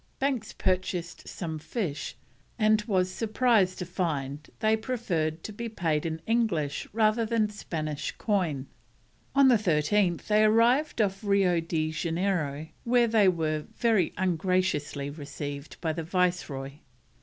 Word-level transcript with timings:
Banks 0.17 0.51
purchased 0.51 1.27
some 1.27 1.59
fish, 1.59 2.15
and 2.57 2.81
was 2.87 3.11
surprised 3.11 3.77
to 3.77 3.85
find 3.85 4.49
they 4.59 4.75
preferred 4.75 5.43
to 5.43 5.53
be 5.53 5.69
paid 5.69 6.07
in 6.07 6.21
English 6.25 6.87
rather 6.91 7.23
than 7.23 7.49
Spanish 7.51 8.11
coin. 8.17 8.65
On 9.35 9.47
the 9.47 9.57
13th 9.57 10.25
they 10.25 10.43
arrived 10.43 11.03
off 11.03 11.23
Rio 11.23 11.59
de 11.59 11.91
Janeiro, 11.91 12.69
where 12.83 13.05
they 13.07 13.27
were 13.27 13.67
very 13.77 14.11
ungraciously 14.17 15.11
received 15.11 15.79
by 15.81 15.93
the 15.93 16.01
Viceroy. 16.03 16.79